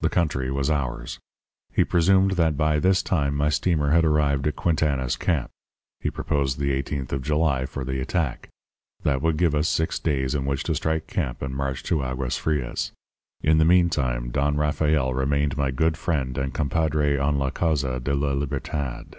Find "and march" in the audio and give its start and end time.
11.42-11.82